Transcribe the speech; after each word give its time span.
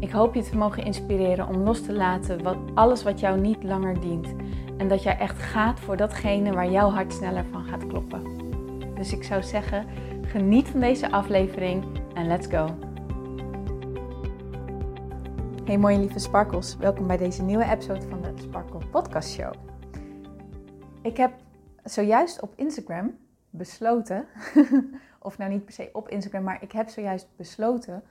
Ik 0.00 0.10
hoop 0.10 0.34
je 0.34 0.42
te 0.42 0.56
mogen 0.56 0.84
inspireren 0.84 1.48
om 1.48 1.56
los 1.56 1.82
te 1.82 1.92
laten 1.92 2.42
wat, 2.42 2.56
alles 2.74 3.02
wat 3.02 3.20
jou 3.20 3.40
niet 3.40 3.62
langer 3.62 4.00
dient. 4.00 4.34
En 4.76 4.88
dat 4.88 5.02
jij 5.02 5.18
echt 5.18 5.38
gaat 5.38 5.80
voor 5.80 5.96
datgene 5.96 6.52
waar 6.52 6.70
jouw 6.70 6.90
hart 6.90 7.12
sneller 7.12 7.44
van 7.44 7.64
gaat 7.64 7.86
kloppen. 7.86 8.22
Dus 8.94 9.12
ik 9.12 9.24
zou 9.24 9.42
zeggen, 9.42 9.86
geniet 10.22 10.68
van 10.68 10.80
deze 10.80 11.10
aflevering 11.10 11.84
en 12.14 12.26
let's 12.26 12.46
go. 12.46 12.76
Hey 15.64 15.78
mooie 15.78 15.98
lieve 15.98 16.18
sparkles, 16.18 16.76
welkom 16.76 17.06
bij 17.06 17.16
deze 17.16 17.42
nieuwe 17.42 17.64
episode 17.64 18.08
van 18.08 18.22
de 18.22 18.32
Sparkle 18.34 18.86
Podcast 18.90 19.30
Show. 19.30 19.52
Ik 21.02 21.16
heb 21.16 21.32
zojuist 21.84 22.40
op 22.40 22.52
Instagram 22.56 23.16
besloten, 23.50 24.26
of 25.18 25.38
nou 25.38 25.50
niet 25.50 25.64
per 25.64 25.74
se 25.74 25.90
op 25.92 26.08
Instagram, 26.08 26.42
maar 26.42 26.62
ik 26.62 26.72
heb 26.72 26.88
zojuist 26.88 27.28
besloten 27.36 28.02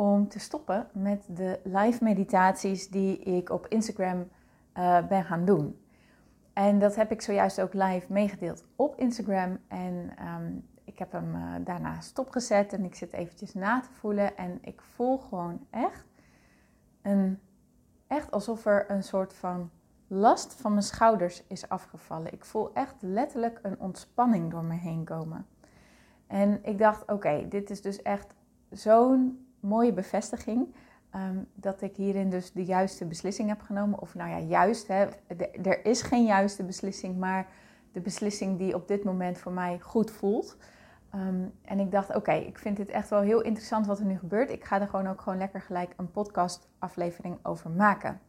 om 0.00 0.28
te 0.28 0.38
stoppen 0.38 0.88
met 0.92 1.24
de 1.28 1.60
live 1.64 2.04
meditaties 2.04 2.88
die 2.88 3.18
ik 3.18 3.50
op 3.50 3.66
Instagram 3.66 4.28
uh, 4.74 5.06
ben 5.06 5.24
gaan 5.24 5.44
doen. 5.44 5.84
En 6.52 6.78
dat 6.78 6.96
heb 6.96 7.10
ik 7.10 7.22
zojuist 7.22 7.60
ook 7.60 7.74
live 7.74 8.12
meegedeeld 8.12 8.64
op 8.76 8.96
Instagram. 8.96 9.58
En 9.68 10.10
um, 10.26 10.68
ik 10.84 10.98
heb 10.98 11.12
hem 11.12 11.34
uh, 11.34 11.54
daarna 11.64 12.00
stopgezet 12.00 12.72
en 12.72 12.84
ik 12.84 12.94
zit 12.94 13.12
eventjes 13.12 13.54
na 13.54 13.80
te 13.80 13.88
voelen. 13.92 14.36
En 14.36 14.58
ik 14.62 14.80
voel 14.80 15.18
gewoon 15.18 15.66
echt, 15.70 16.04
een, 17.02 17.38
echt 18.06 18.30
alsof 18.30 18.66
er 18.66 18.90
een 18.90 19.02
soort 19.02 19.34
van 19.34 19.70
last 20.06 20.54
van 20.54 20.70
mijn 20.70 20.84
schouders 20.84 21.46
is 21.46 21.68
afgevallen. 21.68 22.32
Ik 22.32 22.44
voel 22.44 22.72
echt 22.72 22.94
letterlijk 23.00 23.58
een 23.62 23.80
ontspanning 23.80 24.50
door 24.50 24.64
me 24.64 24.74
heen 24.74 25.04
komen. 25.04 25.46
En 26.26 26.64
ik 26.64 26.78
dacht, 26.78 27.10
oké, 27.10 27.46
dit 27.48 27.70
is 27.70 27.82
dus 27.82 28.02
echt 28.02 28.34
zo'n 28.70 29.48
mooie 29.60 29.92
bevestiging. 29.92 30.74
Ehm, 31.10 31.36
dat 31.54 31.82
ik 31.82 31.96
hierin 31.96 32.30
dus 32.30 32.52
de 32.52 32.64
juiste 32.64 33.06
beslissing 33.06 33.48
heb 33.48 33.60
genomen. 33.60 34.00
Of 34.00 34.14
nou 34.14 34.30
ja, 34.30 34.38
juist, 34.38 34.88
hè, 34.88 35.06
er 35.62 35.84
is 35.84 36.02
geen 36.02 36.24
juiste 36.24 36.64
beslissing, 36.64 37.18
maar 37.18 37.46
de 37.92 38.00
beslissing 38.00 38.58
die 38.58 38.74
op 38.74 38.88
dit 38.88 39.04
moment 39.04 39.38
voor 39.38 39.52
mij 39.52 39.78
goed 39.80 40.10
voelt. 40.10 40.56
Ehm, 41.10 41.44
en 41.64 41.78
ik 41.78 41.90
dacht, 41.90 42.14
oké, 42.14 42.32
ik 42.32 42.58
vind 42.58 42.76
dit 42.76 42.88
echt 42.88 43.08
wel 43.08 43.20
heel 43.20 43.40
interessant 43.40 43.86
wat 43.86 43.98
er 43.98 44.04
nu 44.04 44.18
gebeurt. 44.18 44.50
Ik 44.50 44.64
ga 44.64 44.80
er 44.80 44.88
gewoon 44.88 45.08
ook 45.08 45.20
gewoon 45.20 45.38
lekker 45.38 45.60
gelijk 45.60 45.92
een 45.96 46.10
podcast 46.10 46.68
aflevering 46.78 47.38
over 47.42 47.70
maken. 47.70 48.20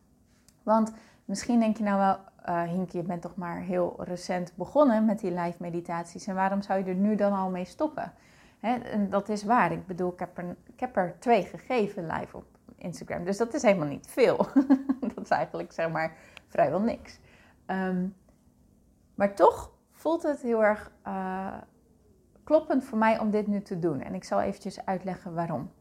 Want 0.64 0.94
misschien 1.26 1.60
denk 1.60 1.78
je 1.78 1.84
nou 1.84 1.98
wel, 1.98 2.18
uh, 2.56 2.70
Hinkie, 2.70 3.02
je 3.02 3.08
bent 3.08 3.22
toch 3.22 3.36
maar 3.36 3.60
heel 3.60 3.96
recent 4.04 4.54
begonnen 4.56 5.06
met 5.06 5.20
die 5.20 5.32
live 5.32 5.58
meditaties. 5.60 6.28
En 6.28 6.36
waarom 6.36 6.62
zou 6.62 6.80
je 6.80 6.86
er 6.86 6.96
nu 6.96 7.16
dan 7.16 7.34
al 7.34 7.50
mee 7.50 7.66
stoppen? 7.66 8.14
En 8.62 9.10
dat 9.10 9.30
is 9.30 9.44
waar. 9.44 9.72
Ik 9.72 9.88
bedoel, 9.88 10.12
ik 10.12 10.80
heb, 10.80 10.96
er, 10.96 11.16
twee 11.20 11.44
gegeven 11.44 12.08
live 12.08 12.38
op 12.38 12.46
Instagram. 12.76 13.24
Dus 13.26 13.38
dat 13.38 13.54
is 13.54 13.62
helemaal 13.62 13.88
niet 13.88 14.08
veel. 14.08 14.38
dat 15.16 15.24
is 15.24 15.30
eigenlijk 15.30 15.72
zeg 15.72 15.90
maar 15.90 16.18
vrijwel 16.48 16.82
niks. 16.82 17.20
Ehm, 17.66 18.08
maar 19.16 19.36
toch 19.36 19.72
voelt 19.92 20.24
het 20.24 20.42
heel 20.42 20.64
erg 20.64 20.92
uh, 21.08 21.58
kloppend 22.44 22.84
voor 22.84 22.98
mij 22.98 23.20
om 23.20 23.32
dit 23.32 23.48
nu 23.48 23.62
te 23.62 23.80
doen. 23.80 24.02
En 24.02 24.14
ik 24.14 24.24
zal 24.24 24.42
eventjes 24.42 24.86
uitleggen 24.86 25.34
waarom. 25.34 25.72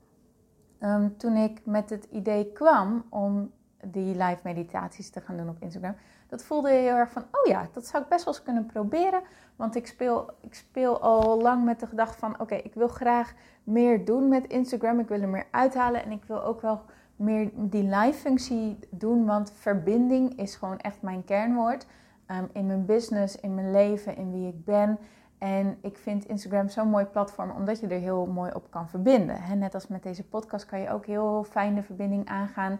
Ehm, 0.78 1.08
toen 1.16 1.36
ik 1.36 1.66
met 1.66 1.90
het 1.90 2.04
idee 2.04 2.52
kwam 2.52 3.04
om 3.10 3.52
die 3.84 4.16
live 4.16 4.40
meditaties 4.42 5.10
te 5.10 5.20
gaan 5.20 5.36
doen 5.36 5.48
op 5.48 5.62
Instagram, 5.62 5.94
dat 6.30 6.42
voelde 6.42 6.70
heel 6.70 6.96
erg 6.96 7.10
van, 7.10 7.22
oh 7.22 7.46
ja, 7.46 7.68
dat 7.72 7.86
zou 7.86 8.02
ik 8.02 8.08
best 8.08 8.24
wel 8.24 8.34
eens 8.34 8.42
kunnen 8.42 8.66
proberen. 8.66 9.20
Want 9.56 9.74
ik 9.74 9.86
speel, 9.86 10.30
ik 10.40 10.54
speel 10.54 11.00
al 11.00 11.40
lang 11.40 11.64
met 11.64 11.80
de 11.80 11.86
gedachte 11.86 12.18
van, 12.18 12.40
oké, 12.40 12.54
ik 12.54 12.74
wil 12.74 12.88
graag 12.88 13.34
meer 13.64 14.04
doen 14.04 14.28
met 14.28 14.46
Instagram. 14.46 14.98
Ik 14.98 15.08
wil 15.08 15.20
er 15.20 15.28
meer 15.28 15.46
uithalen 15.50 16.04
en 16.04 16.10
ik 16.10 16.24
wil 16.24 16.42
ook 16.42 16.60
wel 16.60 16.80
meer 17.16 17.50
die 17.54 17.82
live 17.82 18.18
functie 18.18 18.78
doen. 18.90 19.26
Want 19.26 19.52
verbinding 19.52 20.38
is 20.38 20.56
gewoon 20.56 20.78
echt 20.78 21.02
mijn 21.02 21.24
kernwoord. 21.24 21.86
Um, 22.30 22.48
in 22.52 22.66
mijn 22.66 22.86
business, 22.86 23.36
in 23.40 23.54
mijn 23.54 23.70
leven, 23.70 24.16
in 24.16 24.32
wie 24.32 24.48
ik 24.48 24.64
ben. 24.64 24.98
En 25.38 25.78
ik 25.82 25.96
vind 25.96 26.24
Instagram 26.24 26.68
zo'n 26.68 26.88
mooi 26.88 27.04
platform 27.04 27.50
omdat 27.50 27.80
je 27.80 27.86
er 27.86 28.00
heel 28.00 28.26
mooi 28.26 28.50
op 28.54 28.70
kan 28.70 28.88
verbinden. 28.88 29.58
net 29.58 29.74
als 29.74 29.86
met 29.86 30.02
deze 30.02 30.24
podcast 30.24 30.66
kan 30.66 30.80
je 30.80 30.90
ook 30.90 31.06
heel 31.06 31.44
fijn 31.44 31.74
de 31.74 31.82
verbinding 31.82 32.28
aangaan. 32.28 32.78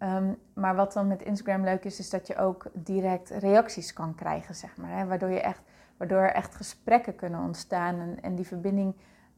Ehm, 0.00 0.32
maar 0.52 0.74
wat 0.74 0.92
dan 0.92 1.06
met 1.06 1.22
Instagram 1.22 1.64
leuk 1.64 1.84
is, 1.84 1.98
is 1.98 2.10
dat 2.10 2.26
je 2.26 2.36
ook 2.36 2.66
direct 2.72 3.30
reacties 3.30 3.92
kan 3.92 4.14
krijgen, 4.14 4.54
zeg 4.54 4.76
maar. 4.76 4.98
Hè? 4.98 5.06
Waardoor, 5.06 5.30
je 5.30 5.40
echt, 5.40 5.60
waardoor 5.96 6.18
er 6.18 6.32
echt 6.32 6.54
gesprekken 6.54 7.16
kunnen 7.16 7.40
ontstaan 7.40 7.98
en, 7.98 8.22
en 8.22 8.34
die 8.34 8.46
verbinding 8.46 8.94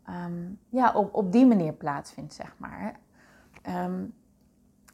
ehm, 0.07 0.51
ja, 0.69 0.93
op, 0.93 1.15
op 1.15 1.33
die 1.33 1.47
manier 1.47 1.73
plaatsvindt, 1.73 2.35
zeg 2.35 2.55
maar. 2.57 2.97
Ehm, 3.63 4.05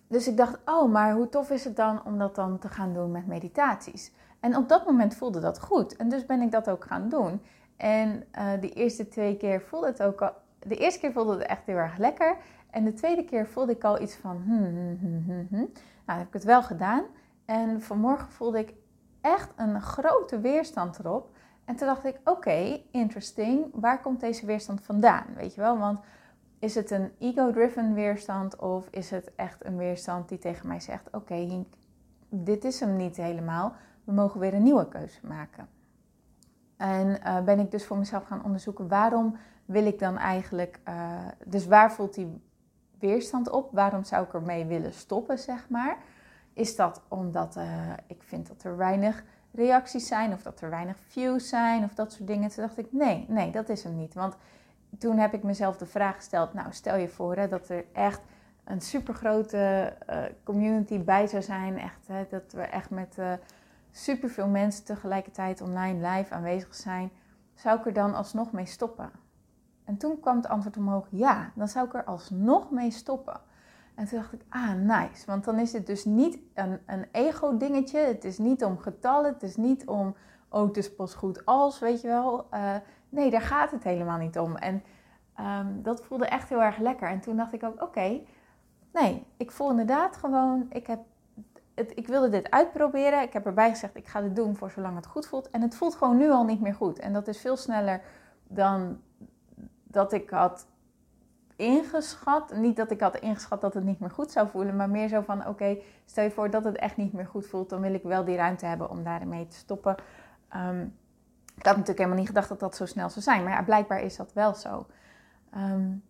dus 0.06 0.28
ik 0.28 0.36
dacht, 0.36 0.58
oh, 0.64 0.92
maar 0.92 1.12
hoe 1.12 1.28
tof 1.28 1.50
is 1.50 1.64
het 1.64 1.76
dan 1.76 2.04
om 2.04 2.18
dat 2.18 2.34
dan 2.34 2.58
te 2.58 2.68
gaan 2.68 2.92
doen 2.92 3.10
met 3.10 3.26
meditaties? 3.26 4.12
En 4.40 4.56
op 4.56 4.68
dat 4.68 4.86
moment 4.86 5.14
voelde 5.14 5.40
dat 5.40 5.60
goed. 5.60 5.96
En 5.96 6.08
dus 6.08 6.26
ben 6.26 6.40
ik 6.40 6.50
dat 6.50 6.70
ook 6.70 6.84
gaan 6.84 7.08
doen. 7.08 7.42
En 7.76 8.24
uh, 8.38 8.60
de 8.60 8.72
eerste 8.72 9.08
twee 9.08 9.36
keer 9.36 9.60
voelde 9.60 9.86
het 9.86 10.02
ook 10.02 10.22
al. 10.22 10.32
De 10.58 10.76
eerste 10.76 11.00
keer 11.00 11.12
voelde 11.12 11.32
het 11.32 11.42
echt 11.42 11.66
heel 11.66 11.76
erg 11.76 11.96
lekker. 11.96 12.36
En 12.70 12.84
de 12.84 12.92
tweede 12.92 13.24
keer 13.24 13.46
voelde 13.46 13.72
ik 13.72 13.84
al 13.84 14.00
iets 14.00 14.14
van. 14.14 14.42
Hmm, 14.44 14.64
hmm, 14.64 14.98
hmm, 15.00 15.22
hmm, 15.24 15.46
hmm. 15.50 15.70
Nou, 16.06 16.18
heb 16.18 16.26
ik 16.26 16.32
het 16.32 16.44
wel 16.44 16.62
gedaan. 16.62 17.02
En 17.44 17.82
vanmorgen 17.82 18.32
voelde 18.32 18.58
ik 18.58 18.74
echt 19.20 19.52
een 19.56 19.80
grote 19.82 20.40
weerstand 20.40 20.98
erop. 20.98 21.30
En 21.64 21.76
toen 21.76 21.86
dacht 21.86 22.04
ik: 22.04 22.20
oké, 22.24 22.80
interesting. 22.90 23.66
Waar 23.72 24.00
komt 24.00 24.20
deze 24.20 24.46
weerstand 24.46 24.80
vandaan? 24.80 25.26
Weet 25.34 25.54
je 25.54 25.60
wel? 25.60 25.78
Want 25.78 26.00
is 26.58 26.74
het 26.74 26.90
een 26.90 27.12
ego-driven 27.18 27.94
weerstand 27.94 28.56
of 28.56 28.88
is 28.90 29.10
het 29.10 29.34
echt 29.34 29.64
een 29.64 29.76
weerstand 29.76 30.28
die 30.28 30.38
tegen 30.38 30.68
mij 30.68 30.80
zegt: 30.80 31.08
oké, 31.12 31.64
dit 32.28 32.64
is 32.64 32.80
hem 32.80 32.96
niet 32.96 33.16
helemaal. 33.16 33.72
We 34.04 34.12
mogen 34.12 34.40
weer 34.40 34.54
een 34.54 34.62
nieuwe 34.62 34.88
keuze 34.88 35.26
maken. 35.26 35.68
En 36.76 37.06
uh, 37.08 37.40
ben 37.40 37.58
ik 37.58 37.70
dus 37.70 37.86
voor 37.86 37.96
mezelf 37.96 38.24
gaan 38.24 38.44
onderzoeken 38.44 38.88
waarom 38.88 39.36
wil 39.64 39.86
ik 39.86 39.98
dan 39.98 40.16
eigenlijk, 40.16 40.80
uh, 40.88 40.94
dus 41.46 41.66
waar 41.66 41.92
voelt 41.92 42.14
die 42.14 42.40
weerstand 43.00 43.50
op? 43.50 43.68
Waarom 43.72 44.04
zou 44.04 44.24
ik 44.24 44.34
ermee 44.34 44.64
willen 44.64 44.92
stoppen, 44.92 45.38
zeg 45.38 45.68
maar? 45.68 45.96
Is 46.52 46.76
dat 46.76 47.02
omdat 47.08 47.56
uh, 47.56 47.92
ik 48.06 48.22
vind 48.22 48.48
dat 48.48 48.62
er 48.62 48.76
weinig 48.76 49.24
reacties 49.52 50.06
zijn 50.06 50.32
of 50.32 50.42
dat 50.42 50.60
er 50.60 50.70
weinig 50.70 50.96
views 51.08 51.48
zijn 51.48 51.84
of 51.84 51.94
dat 51.94 52.12
soort 52.12 52.26
dingen? 52.26 52.50
Toen 52.50 52.64
dacht 52.64 52.78
ik, 52.78 52.92
nee, 52.92 53.24
nee, 53.28 53.50
dat 53.50 53.68
is 53.68 53.84
hem 53.84 53.96
niet. 53.96 54.14
Want 54.14 54.36
toen 54.98 55.18
heb 55.18 55.34
ik 55.34 55.42
mezelf 55.42 55.76
de 55.76 55.86
vraag 55.86 56.14
gesteld, 56.14 56.54
nou 56.54 56.72
stel 56.72 56.96
je 56.96 57.08
voor 57.08 57.36
hè, 57.36 57.48
dat 57.48 57.68
er 57.68 57.84
echt 57.92 58.20
een 58.64 58.80
supergrote 58.80 59.92
uh, 60.10 60.22
community 60.44 61.04
bij 61.04 61.26
zou 61.26 61.42
zijn. 61.42 61.78
Echt, 61.78 62.06
hè, 62.06 62.26
dat 62.30 62.52
we 62.52 62.62
echt 62.62 62.90
met 62.90 63.16
uh, 63.18 63.32
superveel 63.90 64.48
mensen 64.48 64.84
tegelijkertijd 64.84 65.60
online 65.60 66.08
live 66.08 66.34
aanwezig 66.34 66.74
zijn. 66.74 67.10
Zou 67.54 67.78
ik 67.78 67.86
er 67.86 67.92
dan 67.92 68.14
alsnog 68.14 68.52
mee 68.52 68.66
stoppen? 68.66 69.10
En 69.88 69.96
toen 69.96 70.20
kwam 70.20 70.36
het 70.36 70.48
antwoord 70.48 70.76
omhoog, 70.76 71.06
ja, 71.10 71.52
dan 71.54 71.68
zou 71.68 71.86
ik 71.86 71.94
er 71.94 72.04
alsnog 72.04 72.70
mee 72.70 72.90
stoppen. 72.90 73.40
En 73.94 74.06
toen 74.06 74.18
dacht 74.18 74.32
ik, 74.32 74.42
ah, 74.48 74.72
nice. 74.72 75.26
Want 75.26 75.44
dan 75.44 75.58
is 75.58 75.72
het 75.72 75.86
dus 75.86 76.04
niet 76.04 76.38
een, 76.54 76.78
een 76.86 77.06
ego-dingetje. 77.12 77.98
Het 77.98 78.24
is 78.24 78.38
niet 78.38 78.64
om 78.64 78.78
getallen. 78.78 79.32
Het 79.32 79.42
is 79.42 79.56
niet 79.56 79.86
om, 79.86 80.14
oh, 80.48 80.74
het 80.74 80.96
pas 80.96 81.14
goed 81.14 81.44
als, 81.46 81.78
weet 81.78 82.00
je 82.00 82.08
wel. 82.08 82.46
Uh, 82.54 82.74
nee, 83.08 83.30
daar 83.30 83.40
gaat 83.40 83.70
het 83.70 83.84
helemaal 83.84 84.18
niet 84.18 84.38
om. 84.38 84.56
En 84.56 84.82
um, 85.40 85.82
dat 85.82 86.04
voelde 86.04 86.26
echt 86.26 86.48
heel 86.48 86.62
erg 86.62 86.78
lekker. 86.78 87.08
En 87.08 87.20
toen 87.20 87.36
dacht 87.36 87.52
ik 87.52 87.62
ook, 87.62 87.82
oké, 87.82 88.20
nee, 88.92 89.26
ik 89.36 89.50
voel 89.50 89.70
inderdaad 89.70 90.16
gewoon, 90.16 90.66
ik, 90.70 90.86
heb 90.86 91.00
het, 91.74 91.92
ik 91.94 92.06
wilde 92.06 92.28
dit 92.28 92.50
uitproberen. 92.50 93.22
Ik 93.22 93.32
heb 93.32 93.46
erbij 93.46 93.70
gezegd, 93.70 93.96
ik 93.96 94.08
ga 94.08 94.20
dit 94.20 94.36
doen 94.36 94.56
voor 94.56 94.70
zolang 94.70 94.96
het 94.96 95.06
goed 95.06 95.26
voelt. 95.26 95.50
En 95.50 95.60
het 95.60 95.76
voelt 95.76 95.94
gewoon 95.94 96.16
nu 96.16 96.30
al 96.30 96.44
niet 96.44 96.60
meer 96.60 96.74
goed. 96.74 96.98
En 96.98 97.12
dat 97.12 97.28
is 97.28 97.40
veel 97.40 97.56
sneller 97.56 98.00
dan 98.46 98.98
dat 99.88 100.12
ik 100.12 100.30
had 100.30 100.66
ingeschat. 101.56 102.54
Niet 102.54 102.76
dat 102.76 102.90
ik 102.90 103.00
had 103.00 103.16
ingeschat 103.16 103.60
dat 103.60 103.74
het 103.74 103.84
niet 103.84 104.00
meer 104.00 104.10
goed 104.10 104.30
zou 104.30 104.48
voelen, 104.48 104.76
maar 104.76 104.90
meer 104.90 105.08
zo 105.08 105.20
van: 105.20 105.46
oké, 105.46 105.78
stel 106.04 106.24
je 106.24 106.30
voor 106.30 106.50
dat 106.50 106.64
het 106.64 106.76
echt 106.76 106.96
niet 106.96 107.12
meer 107.12 107.26
goed 107.26 107.46
voelt, 107.46 107.70
dan 107.70 107.80
wil 107.80 107.94
ik 107.94 108.02
wel 108.02 108.24
die 108.24 108.36
ruimte 108.36 108.66
hebben 108.66 108.90
om 108.90 109.02
daarmee 109.02 109.46
te 109.46 109.56
stoppen. 109.56 109.96
Um, 110.56 110.96
ik 111.56 111.64
had 111.64 111.72
natuurlijk 111.72 111.98
helemaal 111.98 112.18
niet 112.18 112.28
gedacht 112.28 112.48
dat 112.48 112.60
dat 112.60 112.76
zo 112.76 112.86
snel 112.86 113.08
zou 113.08 113.20
zijn, 113.20 113.42
maar 113.42 113.52
ja, 113.52 113.62
blijkbaar 113.62 114.00
is 114.00 114.16
dat 114.16 114.32
wel 114.32 114.54
zo. 114.54 114.86
Um, 115.56 116.02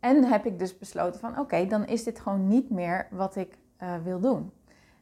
en 0.00 0.24
heb 0.24 0.46
ik 0.46 0.58
dus 0.58 0.78
besloten 0.78 1.20
van 1.20 1.38
oké, 1.38 1.66
dan 1.66 1.86
is 1.86 2.04
dit 2.04 2.20
gewoon 2.20 2.48
niet 2.48 2.70
meer 2.70 3.06
wat 3.10 3.36
ik 3.36 3.58
uh, 3.82 3.94
wil 4.02 4.20
doen. 4.20 4.52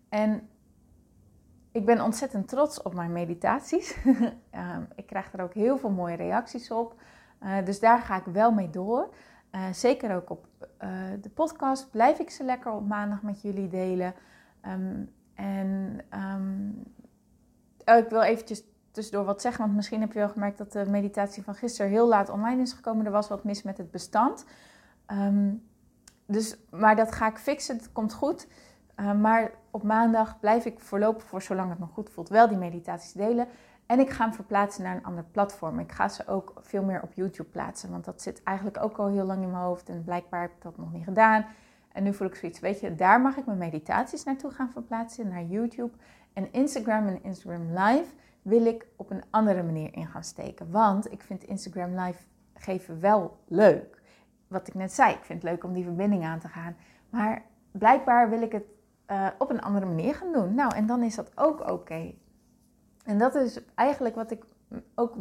En 0.09 0.49
ik 1.73 1.85
ben 1.85 2.01
ontzettend 2.01 2.49
trots 2.49 2.83
op 2.83 2.95
mijn 2.95 3.13
meditaties. 3.13 3.97
Ehm, 4.51 4.83
ik 4.95 5.07
krijg 5.07 5.33
er 5.33 5.43
ook 5.43 5.55
heel 5.55 5.79
veel 5.79 5.91
mooie 5.91 6.17
reacties 6.17 6.71
op. 6.71 7.01
Uh, 7.43 7.65
dus 7.65 7.81
daar 7.81 7.99
ga 7.99 8.17
ik 8.17 8.25
wel 8.25 8.53
mee 8.53 8.71
door. 8.71 9.15
Uh, 9.53 9.73
zeker 9.73 10.15
ook 10.15 10.31
op 10.31 10.47
de 11.21 11.31
podcast 11.35 11.91
blijf 11.91 12.19
ik 12.19 12.31
ze 12.31 12.45
lekker 12.45 12.73
op 12.73 12.87
maandag 12.87 13.23
met 13.23 13.43
jullie 13.43 13.69
delen. 13.69 14.15
Um, 14.67 15.13
en 15.35 16.01
um, 16.15 16.83
oh, 17.85 17.97
ik 17.97 18.09
wil 18.09 18.23
eventjes 18.23 18.63
tussendoor 18.91 19.25
wat 19.25 19.41
zeggen, 19.41 19.65
want 19.65 19.77
misschien 19.77 20.01
heb 20.01 20.13
je 20.13 20.19
wel 20.19 20.29
gemerkt 20.29 20.59
dat 20.59 20.73
de 20.73 20.87
meditatie 20.87 21.43
van 21.43 21.55
gisteren 21.55 21.91
heel 21.91 22.09
laat 22.09 22.29
online 22.29 22.63
is 22.63 22.73
gekomen. 22.73 23.07
Er 23.07 23.13
was 23.13 23.29
wat 23.29 23.45
mis 23.45 23.63
met 23.63 23.79
het 23.79 23.91
bestand. 23.91 24.45
Um, 25.07 25.69
dus, 26.27 26.57
maar 26.71 26.97
dat 26.97 27.13
ga 27.13 27.27
ik 27.27 27.39
fixen, 27.39 27.77
het 27.77 27.93
komt 27.93 28.13
goed. 28.13 28.49
Maar 29.21 29.51
op 29.71 29.83
maandag 29.83 30.41
blijf 30.41 30.65
ik 30.65 30.81
voorlopig 30.81 31.25
voor 31.25 31.43
zolang 31.43 31.71
het 31.71 31.79
nog 31.79 31.91
goed 31.91 32.11
voelt 32.11 32.29
wel 32.29 32.49
die 32.49 32.57
meditaties 32.57 33.13
delen. 33.13 33.47
En 33.91 34.01
ik 34.01 34.11
ga 34.11 34.25
hem 34.25 34.35
verplaatsen 34.35 34.83
naar 34.83 34.97
een 34.97 35.05
ander 35.05 35.25
platform. 35.25 35.79
Ik 35.79 35.93
ga 35.93 36.09
ze 36.09 36.27
ook 36.27 36.53
veel 36.61 36.83
meer 36.83 37.03
op 37.03 37.13
YouTube 37.13 37.49
plaatsen, 37.49 37.91
want 37.91 38.05
dat 38.05 38.23
zit 38.23 38.43
eigenlijk 38.43 38.83
ook 38.83 38.97
al 38.99 39.09
heel 39.09 39.25
lang 39.25 39.43
in 39.43 39.51
mijn 39.51 39.63
hoofd. 39.63 39.89
En 39.89 40.05
blijkbaar 40.05 40.41
heb 40.41 40.51
ik 40.51 40.63
dat 40.63 40.77
nog 40.77 40.93
niet 40.93 41.05
gedaan. 41.05 41.47
En 41.93 42.03
nu 42.03 42.15
voel 42.15 42.27
ik 42.27 42.35
zoiets, 42.35 42.61
weet 42.61 42.81
je, 42.81 42.95
daar 42.95 43.21
mag 43.21 43.37
ik 43.37 43.47
mijn 43.47 43.59
meditaties 43.59 44.25
naartoe 44.25 44.51
gaan 44.51 44.71
verplaatsen, 44.71 45.29
naar 45.29 45.45
YouTube. 45.45 45.91
En 46.33 46.53
Instagram 46.53 47.07
en 47.07 47.23
Instagram 47.23 47.79
Live 47.79 48.15
wil 48.43 48.67
ik 48.67 48.87
op 48.97 49.11
een 49.11 49.23
andere 49.31 49.63
manier 49.63 49.95
in 49.95 50.07
gaan 50.07 50.25
steken. 50.25 50.71
Want 50.71 51.13
ik 51.13 51.23
vind 51.23 51.45
Instagram 51.45 52.01
Live 52.01 52.23
geven 52.55 53.01
wel 53.01 53.39
leuk. 53.47 54.03
Wat 54.49 54.69
ik 54.69 54.75
net 54.75 54.93
zei, 54.93 55.13
ik 55.13 55.25
vind 55.25 55.43
het 55.43 55.51
leuk 55.51 55.65
om 55.65 55.73
die 55.73 55.85
verbinding 55.85 56.25
aan 56.25 56.39
te 56.39 56.49
gaan. 56.49 56.77
Maar 57.09 57.43
blijkbaar 57.71 58.31
wil 58.31 58.43
ik 58.43 58.53
het 58.53 58.65
uh, 59.11 59.27
op 59.39 59.51
een 59.51 59.63
andere 59.63 59.87
manier 59.87 60.15
gaan 60.15 60.33
doen. 60.33 60.55
Nou, 60.55 60.75
en 60.75 60.87
dan 60.87 61.03
is 61.03 61.15
dat 61.15 61.31
ook 61.35 61.71
oké. 61.71 62.15
En 63.11 63.19
dat 63.19 63.35
is 63.35 63.61
eigenlijk 63.75 64.15
wat 64.15 64.31
ik 64.31 64.45
ook 64.95 65.17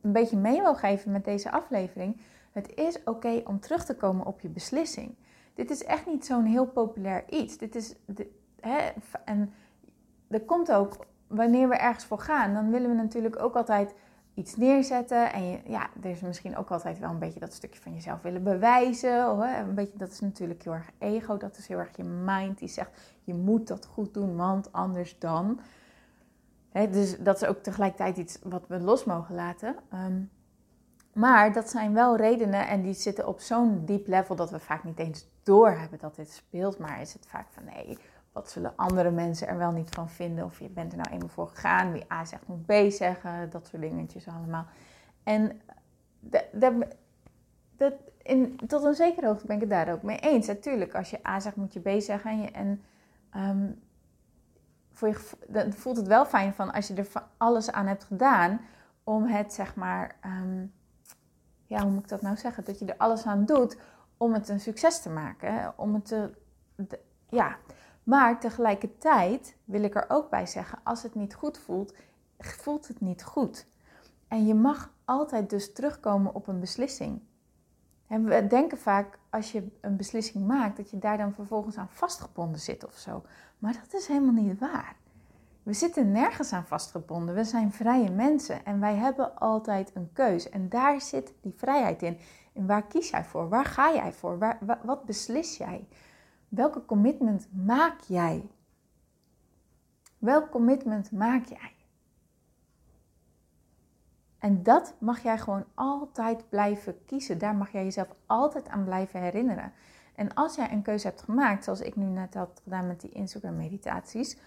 een 0.00 0.12
beetje 0.12 0.36
mee 0.36 0.60
wil 0.60 0.74
geven 0.74 1.12
met 1.12 1.24
deze 1.24 1.50
aflevering. 1.50 2.20
Het 2.52 2.74
is 2.74 3.02
oké 3.04 3.42
om 3.44 3.60
terug 3.60 3.84
te 3.84 3.96
komen 3.96 4.26
op 4.26 4.40
je 4.40 4.48
beslissing. 4.48 5.14
Dit 5.54 5.70
is 5.70 5.84
echt 5.84 6.06
niet 6.06 6.26
zo'n 6.26 6.44
heel 6.44 6.66
populair 6.66 7.24
iets. 7.28 7.58
Dit 7.58 7.74
is, 7.74 7.94
hè, 8.60 8.88
en 9.24 9.52
er 10.28 10.40
komt 10.40 10.72
ook, 10.72 11.06
wanneer 11.26 11.68
we 11.68 11.76
ergens 11.76 12.04
voor 12.04 12.18
gaan, 12.18 12.54
dan 12.54 12.70
willen 12.70 12.90
we 12.90 12.96
natuurlijk 12.96 13.42
ook 13.42 13.56
altijd 13.56 13.94
iets 14.34 14.56
neerzetten. 14.56 15.32
En 15.32 15.60
ja, 15.64 15.88
er 16.02 16.10
is 16.10 16.20
misschien 16.20 16.56
ook 16.56 16.70
altijd 16.70 16.98
wel 16.98 17.10
een 17.10 17.18
beetje 17.18 17.40
dat 17.40 17.52
stukje 17.52 17.80
van 17.80 17.94
jezelf 17.94 18.22
willen 18.22 18.42
bewijzen. 18.42 19.40
Een 19.40 19.74
beetje, 19.74 19.98
dat 19.98 20.10
is 20.10 20.20
natuurlijk 20.20 20.62
heel 20.62 20.72
erg 20.72 20.90
ego. 20.98 21.36
Dat 21.36 21.56
is 21.56 21.66
heel 21.66 21.78
erg 21.78 21.96
je 21.96 22.04
mind 22.04 22.58
die 22.58 22.68
zegt, 22.68 22.90
je 23.24 23.34
moet 23.34 23.66
dat 23.66 23.86
goed 23.86 24.14
doen, 24.14 24.36
want 24.36 24.72
anders 24.72 25.18
dan. 25.18 25.60
Dus 26.72 27.18
dat 27.18 27.42
is 27.42 27.48
ook 27.48 27.58
tegelijkertijd 27.58 28.16
iets 28.16 28.38
wat 28.42 28.66
we 28.66 28.80
los 28.80 29.04
mogen 29.04 29.34
laten. 29.34 29.76
Ehm, 29.90 30.22
maar 31.12 31.52
dat 31.52 31.70
zijn 31.70 31.94
wel 31.94 32.16
redenen 32.16 32.68
en 32.68 32.82
die 32.82 32.94
zitten 32.94 33.26
op 33.26 33.40
zo'n 33.40 33.84
diep 33.84 34.06
level 34.06 34.36
dat 34.36 34.50
we 34.50 34.58
vaak 34.58 34.84
niet 34.84 34.98
eens 34.98 35.26
doorhebben 35.42 35.98
dat 35.98 36.16
dit 36.16 36.30
speelt. 36.30 36.78
Maar 36.78 37.00
is 37.00 37.12
het 37.12 37.26
vaak 37.26 37.46
van 37.50 37.64
nee, 37.64 37.98
wat 38.32 38.50
zullen 38.50 38.72
andere 38.76 39.10
mensen 39.10 39.48
er 39.48 39.58
wel 39.58 39.72
niet 39.72 39.90
van 39.94 40.08
vinden? 40.08 40.44
Of 40.44 40.58
je 40.58 40.68
bent 40.68 40.92
er 40.92 40.98
nou 40.98 41.10
eenmaal 41.10 41.28
voor 41.28 41.48
gegaan, 41.48 41.92
wie 41.92 42.12
A 42.12 42.24
zegt 42.24 42.46
moet 42.46 42.66
B 42.66 42.72
zeggen, 42.88 43.50
dat 43.50 43.66
soort 43.66 43.82
dingetjes 43.82 44.28
allemaal. 44.28 44.66
En 45.22 45.60
in, 48.22 48.60
tot 48.66 48.84
een 48.84 48.94
zekere 48.94 49.26
hoogte 49.26 49.46
ben 49.46 49.54
ik 49.54 49.60
het 49.60 49.70
daar 49.70 49.92
ook 49.92 50.02
mee 50.02 50.18
eens. 50.18 50.46
Natuurlijk, 50.46 50.94
als 50.94 51.10
je 51.10 51.26
A 51.26 51.40
zegt 51.40 51.56
moet 51.56 51.72
je 51.72 51.80
B 51.80 52.00
zeggen. 52.00 52.30
En, 52.30 52.40
je, 52.40 52.50
en 52.50 52.82
um, 53.36 53.80
dan 55.48 55.72
voelt 55.72 55.96
het 55.96 56.06
wel 56.06 56.26
fijn 56.26 56.54
van 56.54 56.72
als 56.72 56.86
je 56.86 56.94
er 56.94 57.08
alles 57.36 57.70
aan 57.70 57.86
hebt 57.86 58.04
gedaan 58.04 58.60
om 59.04 59.24
het 59.24 59.52
zeg 59.52 59.74
maar, 59.74 60.16
um, 60.24 60.72
ja, 61.66 61.82
hoe 61.82 61.90
moet 61.90 62.02
ik 62.02 62.08
dat 62.08 62.22
nou 62.22 62.36
zeggen? 62.36 62.64
Dat 62.64 62.78
je 62.78 62.84
er 62.84 62.96
alles 62.96 63.26
aan 63.26 63.44
doet 63.44 63.76
om 64.16 64.32
het 64.32 64.48
een 64.48 64.60
succes 64.60 65.02
te 65.02 65.10
maken. 65.10 65.72
Om 65.76 65.94
het 65.94 66.04
te, 66.04 66.30
ja. 67.28 67.56
Maar 68.02 68.40
tegelijkertijd 68.40 69.56
wil 69.64 69.82
ik 69.82 69.94
er 69.94 70.04
ook 70.08 70.30
bij 70.30 70.46
zeggen, 70.46 70.78
als 70.84 71.02
het 71.02 71.14
niet 71.14 71.34
goed 71.34 71.58
voelt, 71.58 71.94
voelt 72.38 72.88
het 72.88 73.00
niet 73.00 73.24
goed. 73.24 73.66
En 74.28 74.46
je 74.46 74.54
mag 74.54 74.92
altijd 75.04 75.50
dus 75.50 75.72
terugkomen 75.72 76.34
op 76.34 76.46
een 76.46 76.60
beslissing. 76.60 77.20
En 78.10 78.24
we 78.24 78.46
denken 78.46 78.78
vaak 78.78 79.18
als 79.28 79.52
je 79.52 79.66
een 79.80 79.96
beslissing 79.96 80.46
maakt, 80.46 80.76
dat 80.76 80.90
je 80.90 80.98
daar 80.98 81.18
dan 81.18 81.32
vervolgens 81.32 81.76
aan 81.76 81.88
vastgebonden 81.90 82.60
zit 82.60 82.86
of 82.86 82.96
zo. 82.96 83.22
Maar 83.58 83.72
dat 83.72 84.00
is 84.00 84.06
helemaal 84.06 84.42
niet 84.42 84.58
waar. 84.58 84.96
We 85.62 85.72
zitten 85.72 86.12
nergens 86.12 86.52
aan 86.52 86.66
vastgebonden. 86.66 87.34
We 87.34 87.44
zijn 87.44 87.72
vrije 87.72 88.10
mensen 88.10 88.64
en 88.64 88.80
wij 88.80 88.94
hebben 88.94 89.38
altijd 89.38 89.90
een 89.94 90.10
keus. 90.12 90.48
En 90.48 90.68
daar 90.68 91.00
zit 91.00 91.34
die 91.40 91.54
vrijheid 91.56 92.02
in. 92.02 92.18
En 92.52 92.66
waar 92.66 92.86
kies 92.86 93.10
jij 93.10 93.24
voor? 93.24 93.48
Waar 93.48 93.64
ga 93.64 93.92
jij 93.94 94.12
voor? 94.12 94.38
Waar, 94.38 94.58
wat 94.82 95.04
beslis 95.04 95.56
jij? 95.56 95.88
Welke 96.48 96.84
commitment 96.84 97.48
maak 97.52 98.00
jij? 98.00 98.48
Welk 100.18 100.50
commitment 100.50 101.12
maak 101.12 101.44
jij? 101.44 101.72
En 104.40 104.62
dat 104.62 104.94
mag 104.98 105.22
jij 105.22 105.38
gewoon 105.38 105.64
altijd 105.74 106.48
blijven 106.48 107.04
kiezen. 107.06 107.38
Daar 107.38 107.54
mag 107.54 107.72
jij 107.72 107.84
jezelf 107.84 108.08
altijd 108.26 108.68
aan 108.68 108.84
blijven 108.84 109.20
herinneren. 109.20 109.72
En 110.14 110.34
als 110.34 110.54
jij 110.54 110.72
een 110.72 110.82
keuze 110.82 111.06
hebt 111.06 111.22
gemaakt, 111.22 111.64
zoals 111.64 111.80
ik 111.80 111.96
nu 111.96 112.04
net 112.04 112.34
had 112.34 112.60
gedaan 112.62 112.86
met 112.86 113.00
die 113.00 113.10
Instagram 113.10 113.56
meditaties, 113.56 114.38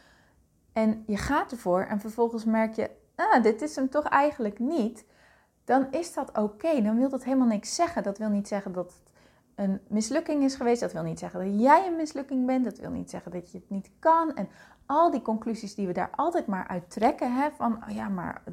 en 0.73 1.03
je 1.07 1.17
gaat 1.17 1.51
ervoor 1.51 1.81
en 1.81 1.99
vervolgens 1.99 2.45
merk 2.45 2.75
je, 2.75 2.89
ah, 3.15 3.43
dit 3.43 3.61
is 3.61 3.75
hem 3.75 3.89
toch 3.89 4.05
eigenlijk 4.05 4.59
niet, 4.59 5.05
dan 5.63 5.91
is 5.91 6.13
dat 6.13 6.37
oké. 6.37 6.81
Dan 6.81 6.97
wil 6.97 7.09
dat 7.09 7.23
helemaal 7.23 7.47
niks 7.47 7.75
zeggen. 7.75 8.03
Dat 8.03 8.17
wil 8.17 8.29
niet 8.29 8.47
zeggen 8.47 8.71
dat 8.71 8.93
het 8.93 9.12
een 9.55 9.79
mislukking 9.88 10.44
is 10.44 10.55
geweest. 10.55 10.81
Dat 10.81 10.94
wil 10.94 11.03
niet 11.03 11.19
zeggen 11.19 11.45
dat 11.45 11.61
jij 11.61 11.88
een 11.88 11.95
mislukking 11.95 12.45
bent. 12.45 12.65
Dat 12.65 12.77
wil 12.77 12.89
niet 12.89 13.09
zeggen 13.09 13.31
dat 13.31 13.51
je 13.51 13.57
het 13.57 13.69
niet 13.69 13.89
kan. 14.00 14.35
En 14.35 14.47
al 14.85 15.11
die 15.11 15.21
conclusies 15.21 15.75
die 15.75 15.88
we 15.88 15.94
daar 15.94 16.09
altijd 16.15 16.47
maar 16.47 16.67
uit 16.67 16.89
trekken. 16.89 17.35
Hè, 17.35 17.50
van, 17.51 17.83
oh 17.89 17.95
ja, 17.95 18.09
maar 18.09 18.44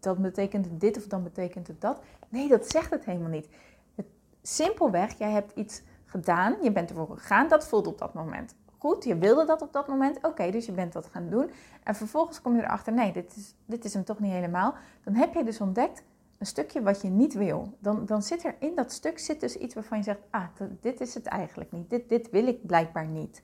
dat 0.00 0.18
betekent 0.18 0.80
dit 0.80 0.96
of 0.96 1.06
dan 1.06 1.22
betekent 1.22 1.66
het 1.66 1.80
dat. 1.80 2.00
Nee, 2.28 2.48
dat 2.48 2.70
zegt 2.70 2.90
het 2.90 3.04
helemaal 3.04 3.30
niet. 3.30 3.48
Het, 3.94 4.06
simpelweg, 4.42 5.18
jij 5.18 5.30
hebt 5.30 5.52
iets 5.54 5.82
gedaan. 6.04 6.56
Je 6.62 6.72
bent 6.72 6.90
ervoor 6.90 7.18
gegaan. 7.18 7.48
Dat 7.48 7.66
voelt 7.66 7.86
op 7.86 7.98
dat 7.98 8.14
moment 8.14 8.54
goed. 8.78 9.04
Je 9.04 9.18
wilde 9.18 9.44
dat 9.44 9.62
op 9.62 9.72
dat 9.72 9.88
moment. 9.88 10.18
Oké, 10.22 10.50
dus 10.50 10.66
je 10.66 10.72
bent 10.72 10.92
dat 10.92 11.06
gaan 11.06 11.28
doen. 11.30 11.50
En 11.82 11.94
vervolgens 11.94 12.40
kom 12.40 12.56
je 12.56 12.62
erachter, 12.62 12.92
nee, 12.92 13.12
dit 13.12 13.36
is, 13.36 13.54
dit 13.64 13.84
is 13.84 13.94
hem 13.94 14.04
toch 14.04 14.18
niet 14.18 14.32
helemaal. 14.32 14.74
Dan 15.04 15.14
heb 15.14 15.34
je 15.34 15.44
dus 15.44 15.60
ontdekt 15.60 16.02
een 16.38 16.46
stukje 16.46 16.82
wat 16.82 17.02
je 17.02 17.08
niet 17.08 17.34
wil. 17.34 17.76
Dan, 17.78 18.06
dan 18.06 18.22
zit 18.22 18.44
er 18.44 18.54
in 18.58 18.74
dat 18.74 18.92
stuk 18.92 19.18
zit 19.18 19.40
dus 19.40 19.56
iets 19.56 19.74
waarvan 19.74 19.98
je 19.98 20.04
zegt, 20.04 20.20
ah, 20.30 20.46
dit 20.80 21.00
is 21.00 21.14
het 21.14 21.26
eigenlijk 21.26 21.72
niet. 21.72 21.90
Dit, 21.90 22.08
dit 22.08 22.30
wil 22.30 22.46
ik 22.46 22.66
blijkbaar 22.66 23.06
niet. 23.06 23.42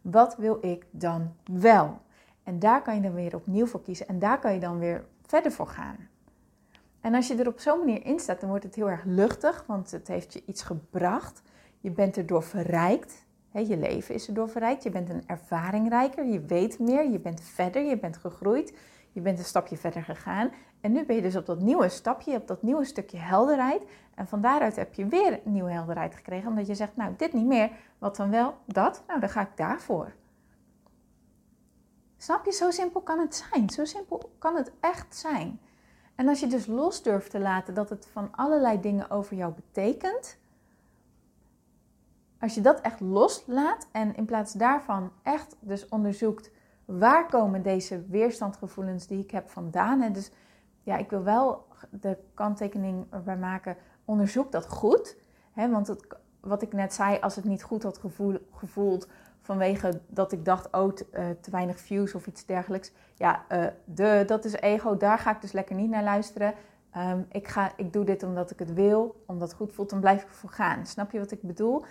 Wat 0.00 0.36
wil 0.36 0.58
ik 0.60 0.86
dan 0.90 1.34
wel? 1.44 1.98
En 2.42 2.58
daar 2.58 2.82
kan 2.82 2.94
je 2.94 3.00
dan 3.00 3.14
weer 3.14 3.34
opnieuw 3.34 3.66
voor 3.66 3.82
kiezen. 3.82 4.08
En 4.08 4.18
daar 4.18 4.38
kan 4.38 4.54
je 4.54 4.60
dan 4.60 4.78
weer 4.78 5.04
verder 5.26 5.52
voor 5.52 5.68
gaan. 5.68 6.08
En 7.00 7.14
als 7.14 7.28
je 7.28 7.36
er 7.36 7.48
op 7.48 7.60
zo'n 7.60 7.78
manier 7.78 8.06
in 8.06 8.20
staat, 8.20 8.40
dan 8.40 8.48
wordt 8.48 8.64
het 8.64 8.74
heel 8.74 8.90
erg 8.90 9.04
luchtig, 9.04 9.64
want 9.66 9.90
het 9.90 10.08
heeft 10.08 10.32
je 10.32 10.42
iets 10.46 10.62
gebracht. 10.62 11.42
Je 11.80 11.90
bent 11.90 12.16
erdoor 12.16 12.42
verrijkt 12.42 13.24
je 13.62 13.76
leven 13.76 14.14
is 14.14 14.28
erdoor 14.28 14.48
verrijkt. 14.48 14.82
Je 14.82 14.90
bent 14.90 15.08
een 15.08 15.22
ervaringrijker. 15.26 16.24
Je 16.24 16.40
weet 16.40 16.78
meer. 16.78 17.10
Je 17.10 17.18
bent 17.18 17.40
verder. 17.40 17.84
Je 17.84 17.98
bent 17.98 18.16
gegroeid. 18.16 18.74
Je 19.12 19.20
bent 19.20 19.38
een 19.38 19.44
stapje 19.44 19.76
verder 19.76 20.02
gegaan. 20.02 20.50
En 20.84 20.92
nu 20.92 21.04
ben 21.04 21.16
je 21.16 21.22
dus 21.22 21.36
op 21.36 21.46
dat 21.46 21.60
nieuwe 21.60 21.88
stapje, 21.88 22.36
op 22.36 22.46
dat 22.46 22.62
nieuwe 22.62 22.84
stukje 22.84 23.16
helderheid. 23.16 23.82
En 24.14 24.26
van 24.26 24.40
daaruit 24.40 24.76
heb 24.76 24.94
je 24.94 25.06
weer 25.06 25.40
nieuwe 25.44 25.70
helderheid 25.70 26.14
gekregen. 26.14 26.48
Omdat 26.48 26.66
je 26.66 26.74
zegt, 26.74 26.96
nou, 26.96 27.14
dit 27.16 27.32
niet 27.32 27.46
meer. 27.46 27.70
Wat 27.98 28.16
dan 28.16 28.30
wel? 28.30 28.54
Dat? 28.64 29.02
Nou, 29.06 29.20
dan 29.20 29.28
ga 29.28 29.40
ik 29.40 29.56
daarvoor. 29.56 30.12
Snap 32.16 32.44
je? 32.44 32.52
Zo 32.52 32.70
simpel 32.70 33.00
kan 33.00 33.18
het 33.18 33.44
zijn. 33.50 33.70
Zo 33.70 33.84
simpel 33.84 34.32
kan 34.38 34.56
het 34.56 34.72
echt 34.80 35.16
zijn. 35.16 35.60
En 36.14 36.28
als 36.28 36.40
je 36.40 36.46
dus 36.46 36.66
los 36.66 37.02
durft 37.02 37.30
te 37.30 37.40
laten 37.40 37.74
dat 37.74 37.90
het 37.90 38.08
van 38.12 38.28
allerlei 38.30 38.80
dingen 38.80 39.10
over 39.10 39.36
jou 39.36 39.52
betekent 39.52 40.38
als 42.38 42.54
je 42.54 42.60
dat 42.60 42.80
echt 42.80 43.00
loslaat 43.00 43.88
en 43.92 44.16
in 44.16 44.24
plaats 44.24 44.52
daarvan 44.52 45.12
echt 45.22 45.56
dus 45.60 45.88
onderzoekt 45.88 46.50
waar 46.84 47.26
komen 47.26 47.62
deze 47.62 48.04
weerstandgevoelens 48.08 49.06
die 49.06 49.22
ik 49.22 49.30
heb 49.30 49.50
vandaan. 49.50 50.02
En 50.02 50.12
dus 50.12 50.30
ja, 50.84 50.96
ik 50.96 51.10
wil 51.10 51.22
wel 51.22 51.66
de 51.90 52.18
kanttekening 52.34 53.06
erbij 53.10 53.36
maken, 53.36 53.76
onderzoek 54.04 54.52
dat 54.52 54.68
goed. 54.68 55.16
Hè, 55.52 55.70
want 55.70 55.86
het, 55.86 56.06
wat 56.40 56.62
ik 56.62 56.72
net 56.72 56.94
zei, 56.94 57.18
als 57.20 57.36
het 57.36 57.44
niet 57.44 57.62
goed 57.62 57.82
had 57.82 57.98
gevoel, 57.98 58.38
gevoeld 58.52 59.08
vanwege 59.40 60.00
dat 60.06 60.32
ik 60.32 60.44
dacht, 60.44 60.72
oh, 60.72 60.92
te, 60.92 61.06
uh, 61.12 61.26
te 61.40 61.50
weinig 61.50 61.80
views 61.80 62.14
of 62.14 62.26
iets 62.26 62.46
dergelijks. 62.46 62.92
Ja, 63.14 63.44
uh, 63.52 63.66
de, 63.84 64.24
dat 64.26 64.44
is 64.44 64.52
ego, 64.52 64.96
daar 64.96 65.18
ga 65.18 65.34
ik 65.34 65.40
dus 65.40 65.52
lekker 65.52 65.76
niet 65.76 65.90
naar 65.90 66.02
luisteren. 66.02 66.54
Ehm, 66.90 67.20
ik, 67.30 67.48
ga, 67.48 67.72
ik 67.76 67.92
doe 67.92 68.04
dit 68.04 68.22
omdat 68.22 68.50
ik 68.50 68.58
het 68.58 68.72
wil, 68.72 69.22
omdat 69.26 69.48
het 69.48 69.56
goed 69.56 69.72
voelt, 69.72 69.90
dan 69.90 70.00
blijf 70.00 70.22
ik 70.22 70.28
voor 70.28 70.50
gaan. 70.50 70.86
Snap 70.86 71.10
je 71.10 71.18
wat 71.18 71.30
ik 71.30 71.42
bedoel? 71.42 71.84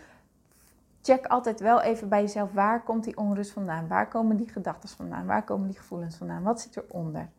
Check 1.01 1.25
altijd 1.25 1.59
wel 1.59 1.81
even 1.81 2.09
bij 2.09 2.21
jezelf, 2.21 2.51
waar 2.53 2.83
komt 2.83 3.03
die 3.03 3.17
onrust 3.17 3.51
vandaan? 3.51 3.87
Waar 3.87 4.07
komen 4.07 4.37
die 4.37 4.49
gedachten 4.49 4.89
vandaan? 4.89 5.25
Waar 5.25 5.43
komen 5.43 5.67
die 5.67 5.77
gevoelens 5.77 6.15
vandaan? 6.15 6.43
Wat 6.43 6.61
zit 6.61 6.77
eronder? 6.77 7.29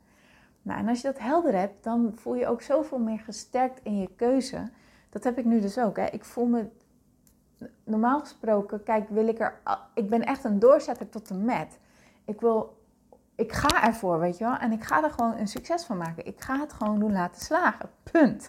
Nou, 0.64 0.78
en 0.80 0.88
als 0.88 1.00
je 1.00 1.06
dat 1.06 1.18
helder 1.18 1.54
hebt, 1.59 1.85
dan 1.85 2.12
voel 2.14 2.35
je 2.35 2.47
ook 2.47 2.62
zoveel 2.62 2.99
meer 2.99 3.18
gesterkt 3.18 3.80
in 3.83 3.99
je 3.99 4.09
keuze. 4.16 4.71
Dat 5.11 5.25
heb 5.25 5.38
ik 5.38 5.44
nu 5.44 5.61
dus 5.61 5.78
ook. 5.78 5.97
Hè. 5.97 6.06
Ik 6.06 6.25
voel 6.25 6.47
me 6.47 6.68
normaal 7.85 8.21
gesproken, 8.21 8.83
kijk, 8.83 9.09
wil 9.09 9.28
ik 9.28 9.40
er. 9.40 9.61
Ik 9.94 10.09
ben 10.09 10.23
echt 10.23 10.44
een 10.44 10.59
doorzetter 10.59 11.09
tot 11.09 11.28
de 11.28 11.35
met. 11.35 11.78
Ik 12.25 12.40
wil. 12.40 12.83
Ik 13.35 13.52
ga 13.52 13.87
ervoor, 13.87 14.18
weet 14.18 14.38
je 14.38 14.44
wel. 14.44 14.56
En 14.56 14.73
ik 14.73 14.83
ga 14.83 15.02
er 15.02 15.11
gewoon 15.11 15.37
een 15.37 15.49
succes 15.49 15.85
van 15.85 15.97
maken. 15.97 16.26
Ik 16.26 16.40
ga 16.40 16.61
het 16.61 16.73
gewoon 16.73 16.99
doen 16.99 17.12
laten 17.12 17.40
slagen. 17.40 17.90
Punt. 18.12 18.49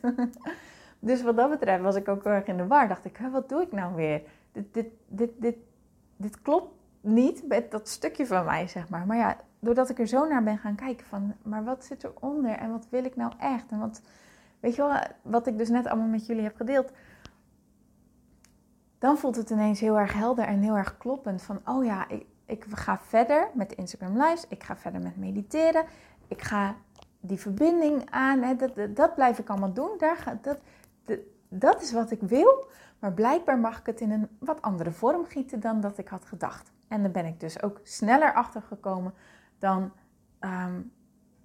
dus 0.99 1.21
wat 1.21 1.35
dat 1.35 1.49
betreft 1.49 1.83
was 1.83 1.95
ik 1.95 2.07
ook 2.07 2.23
heel 2.23 2.33
erg 2.33 2.45
in 2.45 2.57
de 2.57 2.67
war. 2.67 2.87
Dacht 2.87 3.05
ik, 3.05 3.19
wat 3.31 3.49
doe 3.49 3.61
ik 3.61 3.71
nou 3.71 3.95
weer? 3.95 4.21
Dit, 4.51 4.73
dit, 4.73 4.87
dit, 5.07 5.31
dit, 5.37 5.55
dit 6.17 6.41
klopt 6.41 6.73
niet 7.01 7.47
met 7.47 7.71
dat 7.71 7.89
stukje 7.89 8.25
van 8.25 8.45
mij, 8.45 8.67
zeg 8.67 8.89
maar. 8.89 9.05
Maar 9.05 9.17
ja, 9.17 9.37
doordat 9.65 9.89
ik 9.89 9.99
er 9.99 10.07
zo 10.07 10.27
naar 10.27 10.43
ben 10.43 10.57
gaan 10.57 10.75
kijken 10.75 11.05
van, 11.05 11.33
maar 11.43 11.63
wat 11.63 11.85
zit 11.85 12.03
eronder 12.03 12.51
en 12.51 12.71
wat 12.71 12.87
wil 12.89 13.05
ik 13.05 13.15
nou 13.15 13.33
echt? 13.39 13.71
En 13.71 13.79
wat, 13.79 14.01
weet 14.59 14.75
je 14.75 14.81
wel, 14.81 14.99
wat 15.21 15.47
ik 15.47 15.57
dus 15.57 15.69
net 15.69 15.87
allemaal 15.87 16.07
met 16.07 16.25
jullie 16.25 16.43
heb 16.43 16.55
gedeeld 16.55 16.91
dan 19.05 19.17
voelt 19.17 19.35
het 19.35 19.49
ineens 19.49 19.79
heel 19.79 19.99
erg 19.99 20.13
helder 20.13 20.45
en 20.45 20.61
heel 20.61 20.77
erg 20.77 20.97
kloppend. 20.97 21.41
Van, 21.41 21.59
oh 21.65 21.85
ja, 21.85 22.09
ik, 22.09 22.25
ik 22.45 22.65
ga 22.69 22.99
verder 22.99 23.47
met 23.53 23.73
Instagram 23.73 24.21
Lives. 24.21 24.47
Ik 24.47 24.63
ga 24.63 24.77
verder 24.77 25.01
met 25.01 25.17
mediteren. 25.17 25.85
Ik 26.27 26.41
ga 26.41 26.75
die 27.19 27.39
verbinding 27.39 28.11
aan. 28.11 28.41
Hè, 28.41 28.55
dat, 28.55 28.95
dat, 28.95 29.15
blijf 29.15 29.39
ik 29.39 29.49
allemaal 29.49 29.73
doen. 29.73 29.89
Daar 29.97 30.17
ga, 30.17 30.39
dat, 30.41 30.57
dat, 31.05 31.19
dat 31.49 31.81
is 31.81 31.91
wat 31.91 32.11
ik 32.11 32.21
wil. 32.21 32.67
Maar 32.99 33.13
blijkbaar 33.13 33.59
mag 33.59 33.79
ik 33.79 33.85
het 33.85 34.01
in 34.01 34.11
een 34.11 34.27
wat 34.39 34.61
andere 34.61 34.91
vorm 34.91 35.25
gieten 35.25 35.59
dan 35.59 35.81
dat 35.81 35.97
ik 35.97 36.07
had 36.07 36.25
gedacht. 36.25 36.71
En 36.87 37.01
dan 37.01 37.11
ben 37.11 37.25
ik 37.25 37.39
dus 37.39 37.61
ook 37.63 37.79
sneller 37.83 38.33
achter 38.33 38.61
gekomen 38.61 39.13
dan, 39.65 39.91
ehm, 40.39 40.81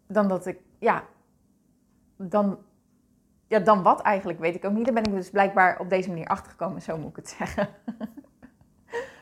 dan 0.07 0.29
dat 0.29 0.47
ik, 0.47 0.61
ja, 0.79 1.05
dan 2.17 2.59
ja, 3.47 3.59
dan 3.59 3.83
wat 3.83 4.01
eigenlijk, 4.01 4.39
weet 4.39 4.55
ik 4.55 4.65
ook 4.65 4.73
niet. 4.73 4.85
Daar 4.85 4.95
ben 4.95 5.05
ik 5.05 5.13
dus 5.13 5.31
blijkbaar 5.31 5.79
op 5.79 5.89
deze 5.89 6.09
manier 6.09 6.27
achtergekomen, 6.27 6.83
zo 6.83 6.99
moet 6.99 7.11
ik 7.11 7.17
het 7.17 7.29
zeggen. 7.39 7.69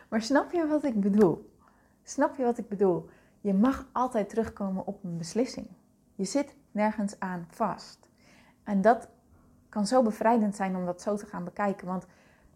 maar 0.09 0.23
snap 0.23 0.53
je 0.53 0.67
wat 0.67 0.85
ik 0.85 1.01
bedoel? 1.01 1.55
Snap 2.03 2.37
je 2.37 2.43
wat 2.43 2.59
ik 2.59 2.69
bedoel? 2.69 3.09
Je 3.41 3.55
mag 3.55 3.87
altijd 3.93 4.29
terugkomen 4.29 4.87
op 4.87 5.05
een 5.05 5.19
beslissing. 5.19 5.69
Je 6.15 6.25
zit 6.25 6.55
nergens 6.71 7.21
aan 7.21 7.47
vast. 7.51 8.09
En 8.65 8.81
dat 8.81 9.09
kan 9.69 9.87
zo 9.87 10.03
bevrijdend 10.03 10.57
zijn 10.57 10.77
om 10.77 10.85
dat 10.85 11.03
zo 11.03 11.17
te 11.17 11.27
gaan 11.27 11.45
bekijken. 11.45 11.87
Want 11.87 12.07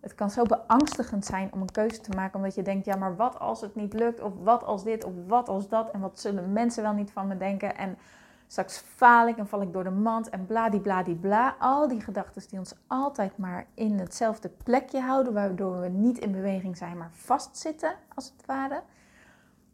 het 0.03 0.15
kan 0.15 0.31
zo 0.31 0.43
beangstigend 0.43 1.25
zijn 1.25 1.51
om 1.53 1.61
een 1.61 1.73
keuze 1.73 2.01
te 2.01 2.17
maken, 2.17 2.37
omdat 2.37 2.55
je 2.55 2.63
denkt: 2.63 2.85
ja, 2.85 2.97
maar 2.97 3.17
wat 3.17 3.39
als 3.39 3.61
het 3.61 3.75
niet 3.75 3.93
lukt? 3.93 4.21
Of 4.21 4.33
wat 4.43 4.65
als 4.65 4.85
dit? 4.85 5.05
Of 5.05 5.13
wat 5.27 5.49
als 5.49 5.69
dat? 5.69 5.91
En 5.91 6.01
wat 6.01 6.21
zullen 6.21 6.53
mensen 6.53 6.83
wel 6.83 6.93
niet 6.93 7.11
van 7.11 7.27
me 7.27 7.37
denken? 7.37 7.77
En 7.77 7.99
Straks 8.53 8.79
faal 8.79 9.29
ik 9.29 9.37
en 9.39 9.47
val 9.47 9.63
ik 9.63 9.73
door 9.73 9.85
de 9.85 9.91
mand 9.91 10.29
en 10.29 10.47
bladibladibla. 10.47 11.57
Al 11.59 11.89
die 11.89 12.01
gedachten 12.01 12.43
die 12.49 12.59
ons 12.59 12.75
altijd 12.87 13.39
maar 13.39 13.67
in 13.75 13.99
hetzelfde 13.99 14.51
plekje 14.65 15.01
houden, 15.01 15.33
waardoor 15.33 15.81
we 15.81 15.89
niet 15.89 16.19
in 16.19 16.33
beweging 16.33 16.77
zijn, 16.77 16.97
maar 16.97 17.11
vastzitten, 17.13 17.95
als 18.15 18.33
het 18.37 18.47
ware. 18.47 18.83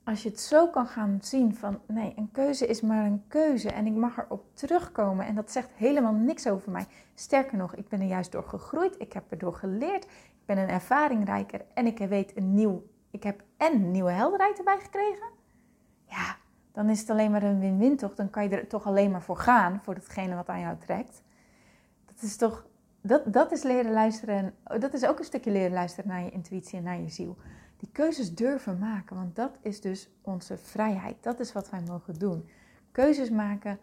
Als 0.09 0.23
je 0.23 0.29
het 0.29 0.41
zo 0.41 0.69
kan 0.69 0.87
gaan 0.87 1.19
zien 1.23 1.55
van, 1.55 1.81
nee, 1.87 2.13
een 2.17 2.31
keuze 2.33 2.67
is 2.67 2.81
maar 2.81 3.05
een 3.05 3.25
keuze 3.29 3.71
en 3.71 3.87
ik 3.87 3.93
mag 3.93 4.19
erop 4.19 4.45
terugkomen. 4.53 5.27
En 5.27 5.35
dat 5.35 5.51
zegt 5.51 5.71
helemaal 5.75 6.13
niks 6.13 6.47
over 6.47 6.71
mij. 6.71 6.87
Sterker 7.15 7.57
nog, 7.57 7.75
ik 7.75 7.89
ben 7.89 8.01
er 8.01 8.07
juist 8.07 8.33
door 8.33 8.45
gegroeid, 8.45 8.95
ik 8.99 9.13
heb 9.13 9.25
erdoor 9.31 9.55
geleerd, 9.55 10.05
ik 10.05 10.47
ben 10.47 10.59
een 10.59 10.69
ervaringrijker 10.69 11.65
en 11.75 11.87
ik 11.87 11.99
weet 11.99 12.37
een 12.37 12.55
nieuw, 12.55 12.83
ik 13.11 13.23
heb 13.23 13.43
en 13.57 13.91
nieuwe 13.91 14.11
helderheid 14.11 14.59
erbij 14.59 14.79
gekregen. 14.81 15.29
Ja, 16.05 16.37
dan 16.73 16.89
is 16.89 17.01
het 17.01 17.11
alleen 17.11 17.31
maar 17.31 17.43
een 17.43 17.61
win-win 17.61 17.97
toch? 17.97 18.15
Dan 18.15 18.31
kan 18.31 18.43
je 18.43 18.49
er 18.49 18.67
toch 18.67 18.87
alleen 18.87 19.11
maar 19.11 19.23
voor 19.23 19.37
gaan, 19.37 19.81
voor 19.83 19.95
datgene 19.95 20.35
wat 20.35 20.49
aan 20.49 20.61
jou 20.61 20.77
trekt. 20.79 21.23
Dat 22.07 22.23
is 22.23 22.37
toch, 22.37 22.67
dat, 23.01 23.33
dat 23.33 23.53
is 23.53 23.63
leren 23.63 23.93
luisteren. 23.93 24.55
Dat 24.79 24.95
is 24.95 25.07
ook 25.07 25.19
een 25.19 25.25
stukje 25.25 25.51
leren 25.51 25.73
luisteren 25.73 26.11
naar 26.11 26.23
je 26.23 26.31
intuïtie 26.31 26.79
en 26.79 26.85
naar 26.85 27.01
je 27.01 27.09
ziel. 27.09 27.37
Die 27.79 27.89
keuzes 27.93 28.35
durven 28.35 28.79
maken, 28.79 29.17
want 29.17 29.37
dat 29.37 29.59
is 29.61 29.81
dus 29.81 30.09
onze 30.23 30.59
vrijheid. 30.59 31.17
Dat 31.21 31.41
is 31.41 31.53
wat 31.53 31.71
wij 31.71 31.83
mogen 31.87 32.15
doen. 32.15 32.49
Keuzes 32.93 33.31
maken 33.31 33.79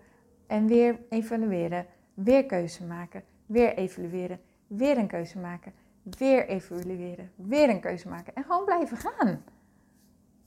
en 0.48 0.68
weer 0.68 1.00
evalueren. 1.10 1.86
Weer 2.16 2.46
keuze 2.46 2.86
maken, 2.86 3.24
weer 3.46 3.78
evalueren, 3.78 4.40
weer 4.68 4.98
een 4.98 5.08
keuze 5.08 5.40
maken, 5.40 5.74
weer 6.04 6.48
evalueren, 6.48 7.32
weer 7.36 7.70
een 7.70 7.80
keuze 7.80 8.10
maken. 8.10 8.36
En 8.36 8.44
gewoon 8.44 8.66
blijven 8.66 8.98
gaan. 8.98 9.44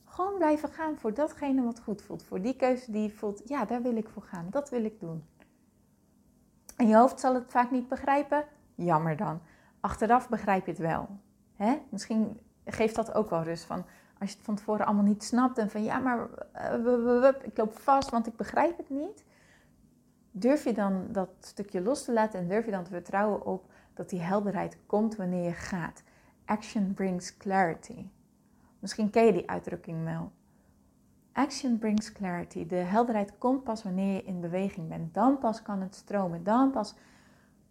Gewoon 0.05 0.39
blijven 0.39 0.69
gaan 0.69 0.99
voor 0.99 1.15
datgene 1.15 1.63
wat 1.63 1.81
goed 1.81 2.03
voelt. 2.03 2.23
Voor 2.23 2.41
die 2.41 2.57
keuze 2.57 2.93
die 2.93 3.03
je 3.03 3.11
voelt, 3.11 3.43
ja, 3.45 3.65
daar 3.65 3.83
wil 3.83 3.97
ik 3.97 4.09
voor 4.09 4.23
gaan. 4.23 4.47
Dat 4.51 4.71
wil 4.71 4.85
ik 4.85 5.01
doen. 5.01 5.25
En 6.77 6.89
je 6.89 6.97
hoofd 6.97 7.21
zal 7.21 7.35
het 7.35 7.45
vaak 7.51 7.71
niet 7.71 7.89
begrijpen. 7.89 8.45
Jammer 8.75 9.17
dan. 9.17 9.41
Achteraf 9.81 10.29
begrijp 10.29 10.65
je 10.65 10.71
het 10.71 10.81
wel. 10.81 11.09
Hè? 11.57 11.79
Misschien 11.91 12.41
geeft 12.73 12.95
dat 12.95 13.15
ook 13.15 13.31
wel 13.31 13.43
rust 13.43 13.65
van 13.65 13.85
als 14.19 14.31
je 14.31 14.37
het 14.37 14.45
van 14.45 14.55
tevoren 14.55 14.87
allemaal 14.87 15.05
niet 15.05 15.25
snapt 15.25 15.59
en 15.59 15.71
van 15.71 15.83
ja, 15.83 15.99
maar 15.99 16.29
uh, 16.77 17.29
ik 17.43 17.57
loop 17.57 17.79
vast, 17.79 18.11
want 18.11 18.27
ik 18.27 18.37
begrijp 18.37 18.77
het 18.77 18.91
niet. 18.91 19.25
Durf 20.31 20.65
je 20.65 20.73
dan 20.73 21.07
dat 21.13 21.29
stukje 21.41 21.81
los 21.81 22.05
te 22.05 22.13
laten 22.13 22.41
en 22.41 22.49
durf 22.49 22.65
je 22.65 22.71
dan 22.71 22.85
te 22.85 22.91
vertrouwen 22.91 23.47
op 23.47 23.71
dat 23.95 24.11
die 24.11 24.21
helderheid 24.21 24.77
komt 24.87 25.17
wanneer 25.17 25.45
je 25.45 25.53
gaat. 25.53 26.03
Action 26.45 26.95
brings 26.95 27.37
clarity. 27.37 28.07
Misschien 28.79 29.11
ken 29.11 29.25
je 29.25 29.33
die 29.33 29.51
uitdrukking 29.51 30.05
wel. 30.05 30.33
Action 31.33 31.79
brings 31.79 32.13
clarity. 32.13 32.67
De 32.67 32.77
helderheid 32.77 33.33
komt 33.39 33.65
pas 33.65 33.83
wanneer 33.83 34.15
je 34.15 34.25
in 34.25 34.41
beweging 34.41 34.89
bent. 34.89 35.15
Dan 35.15 35.39
pas 35.39 35.63
kan 35.63 35.81
het 35.81 35.95
stromen. 35.95 36.45
Dan 36.45 36.71
pas 36.71 36.95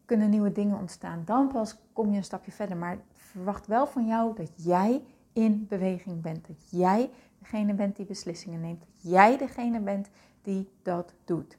kunnen 0.05 0.29
nieuwe 0.29 0.51
dingen 0.51 0.77
ontstaan. 0.77 1.21
Dan 1.25 1.47
pas 1.47 1.77
kom 1.93 2.11
je 2.11 2.17
een 2.17 2.23
stapje 2.23 2.51
verder. 2.51 2.77
Maar 2.77 2.97
verwacht 3.27 3.67
wel 3.67 3.87
van 3.87 4.07
jou 4.07 4.35
dat 4.35 4.51
jij 4.55 5.03
in 5.33 5.65
beweging 5.67 6.21
bent. 6.21 6.47
Dat 6.47 6.69
jij 6.69 7.09
degene 7.39 7.73
bent 7.73 7.95
die 7.95 8.05
beslissingen 8.05 8.61
neemt. 8.61 8.79
Dat 8.79 9.11
jij 9.11 9.37
degene 9.37 9.79
bent 9.79 10.09
die 10.41 10.69
dat 10.81 11.13
doet. 11.25 11.57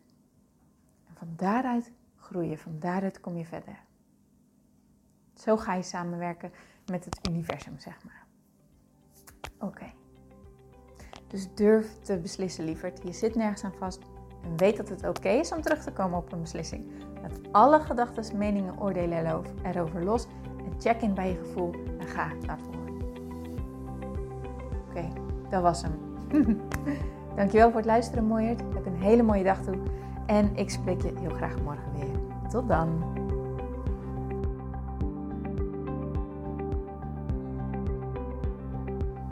En 1.06 1.14
van 1.14 1.28
daaruit 1.36 1.92
groei 2.16 2.48
je. 2.48 2.58
Van 2.58 2.78
daaruit 2.78 3.20
kom 3.20 3.36
je 3.36 3.44
verder. 3.44 3.78
Zo 5.34 5.56
ga 5.56 5.74
je 5.74 5.82
samenwerken 5.82 6.52
met 6.86 7.04
het 7.04 7.28
universum, 7.28 7.78
zeg 7.78 8.04
maar. 8.04 8.26
Oké. 9.58 9.92
Dus 11.26 11.54
durf 11.54 11.98
te 11.98 12.18
beslissen, 12.18 12.64
lieverd. 12.64 13.02
Je 13.02 13.12
zit 13.12 13.34
nergens 13.34 13.64
aan 13.64 13.74
vast. 13.78 14.00
En 14.42 14.56
weet 14.56 14.76
dat 14.76 14.88
het 14.88 15.08
oké 15.08 15.28
is 15.28 15.52
om 15.52 15.62
terug 15.62 15.82
te 15.82 15.92
komen 15.92 16.18
op 16.18 16.32
een 16.32 16.40
beslissing. 16.40 16.90
Laat 17.22 17.52
alle 17.52 17.80
gedachten, 17.80 18.38
meningen, 18.38 18.80
oordelen 18.80 19.44
erover 19.62 20.04
los. 20.04 20.26
Check 20.78 21.02
in 21.02 21.14
bij 21.14 21.28
je 21.28 21.36
gevoel 21.36 21.74
en 21.98 22.06
ga 22.06 22.28
daarvoor. 22.46 22.74
Oké, 24.88 25.08
dat 25.50 25.62
was 25.62 25.82
hem. 25.82 25.92
Dankjewel 27.36 27.68
voor 27.68 27.76
het 27.76 27.86
luisteren, 27.86 28.24
mooierd. 28.24 28.60
Heb 28.74 28.86
een 28.86 29.02
hele 29.02 29.22
mooie 29.22 29.44
dag 29.44 29.62
toe. 29.62 29.76
En 30.26 30.56
ik 30.56 30.70
spreek 30.70 31.02
je 31.02 31.12
heel 31.20 31.34
graag 31.34 31.62
morgen 31.62 31.92
weer. 31.92 32.50
Tot 32.50 32.68
dan. 32.68 33.17